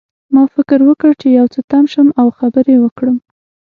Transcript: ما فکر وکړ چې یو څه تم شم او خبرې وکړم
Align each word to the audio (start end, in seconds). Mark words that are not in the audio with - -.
ما 0.33 0.43
فکر 0.55 0.79
وکړ 0.89 1.11
چې 1.21 1.27
یو 1.37 1.45
څه 1.53 1.59
تم 1.71 1.83
شم 1.93 2.07
او 2.21 2.27
خبرې 2.39 2.75
وکړم 2.79 3.17